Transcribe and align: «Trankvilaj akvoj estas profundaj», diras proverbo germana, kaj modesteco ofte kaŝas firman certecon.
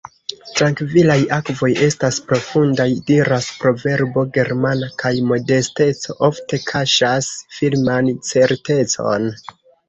«Trankvilaj 0.59 1.17
akvoj 1.35 1.67
estas 1.87 2.15
profundaj», 2.31 2.87
diras 3.09 3.49
proverbo 3.65 4.23
germana, 4.39 4.89
kaj 5.03 5.11
modesteco 5.33 6.17
ofte 6.29 6.61
kaŝas 6.73 7.29
firman 7.59 8.11
certecon. 8.33 9.31